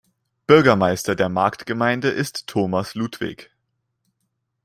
Bürgermeister 0.47 1.13
der 1.13 1.29
Marktgemeinde 1.29 2.07
ist 2.07 2.47
Thomas 2.47 2.95
Ludwig. 2.95 3.51